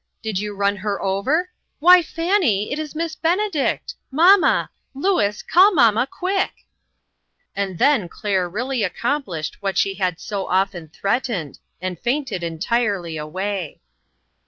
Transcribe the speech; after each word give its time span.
Did 0.23 0.39
you 0.39 0.55
run 0.55 0.79
over 0.83 1.31
her? 1.43 1.49
Why, 1.77 2.01
Fannie, 2.01 2.71
it 2.73 2.79
is 2.79 2.95
Miss 2.95 3.15
Benedict 3.15 3.93
I 3.99 4.01
Mamma! 4.09 4.71
Louis, 4.95 5.43
call 5.43 5.73
mamma, 5.75 6.07
quick!" 6.07 6.65
And 7.55 7.77
then 7.77 8.09
Claire 8.09 8.49
really 8.49 8.81
accomplished 8.81 9.57
what 9.61 9.77
she 9.77 9.93
had 9.93 10.19
so 10.19 10.47
often 10.47 10.87
threatened, 10.87 11.59
and 11.79 11.99
fainted 11.99 12.43
en 12.43 12.57
tirely 12.57 13.15
away. 13.15 13.79